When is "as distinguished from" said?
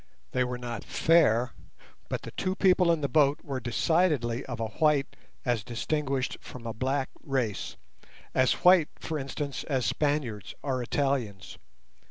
5.45-6.65